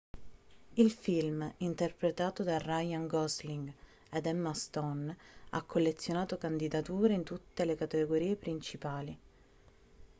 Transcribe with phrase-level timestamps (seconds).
[0.73, 3.71] il film interpretato da ryan gosling
[4.09, 5.15] ed emma stone
[5.51, 9.15] ha collezionato candidature in tutte le categorie principali